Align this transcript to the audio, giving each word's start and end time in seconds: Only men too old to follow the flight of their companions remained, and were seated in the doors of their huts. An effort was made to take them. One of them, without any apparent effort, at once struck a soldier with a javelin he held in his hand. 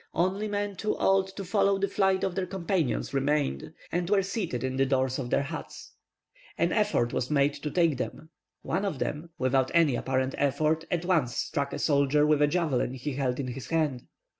Only 0.15 0.47
men 0.47 0.77
too 0.77 0.97
old 0.97 1.27
to 1.37 1.45
follow 1.45 1.77
the 1.77 1.87
flight 1.87 2.23
of 2.23 2.33
their 2.33 2.47
companions 2.47 3.13
remained, 3.13 3.71
and 3.91 4.09
were 4.09 4.23
seated 4.23 4.63
in 4.63 4.77
the 4.77 4.85
doors 4.87 5.19
of 5.19 5.29
their 5.29 5.43
huts. 5.43 5.93
An 6.57 6.71
effort 6.71 7.13
was 7.13 7.29
made 7.29 7.53
to 7.61 7.69
take 7.69 7.97
them. 7.97 8.31
One 8.63 8.83
of 8.83 8.97
them, 8.97 9.29
without 9.37 9.69
any 9.75 9.93
apparent 9.95 10.33
effort, 10.39 10.85
at 10.89 11.05
once 11.05 11.35
struck 11.37 11.71
a 11.71 11.77
soldier 11.77 12.25
with 12.25 12.41
a 12.41 12.47
javelin 12.47 12.95
he 12.95 13.13
held 13.13 13.39
in 13.39 13.49
his 13.49 13.67
hand. 13.67 14.07